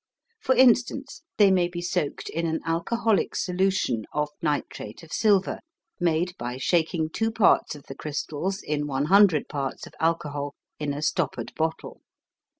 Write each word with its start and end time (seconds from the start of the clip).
For 0.39 0.55
instance, 0.55 1.21
they 1.37 1.51
may 1.51 1.67
be 1.67 1.79
soaked 1.79 2.27
in 2.29 2.47
an 2.47 2.61
alcoholic 2.65 3.35
solution 3.35 4.05
of 4.11 4.29
nitrate 4.41 5.03
of 5.03 5.13
silver, 5.13 5.59
made 5.99 6.33
by 6.39 6.57
shaking 6.57 7.11
2 7.11 7.29
parts 7.29 7.75
of 7.75 7.83
the 7.83 7.93
crystals 7.93 8.63
in 8.63 8.87
100 8.87 9.47
parts 9.47 9.85
of 9.85 9.93
alcohol 9.99 10.55
in 10.79 10.91
a 10.91 11.03
stoppered 11.03 11.53
bottle. 11.53 12.01